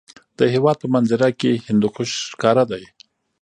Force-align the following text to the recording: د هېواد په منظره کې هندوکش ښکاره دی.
د 0.39 0.41
هېواد 0.53 0.77
په 0.81 0.87
منظره 0.95 1.29
کې 1.39 1.51
هندوکش 1.67 2.11
ښکاره 2.31 2.63
دی. 2.71 2.83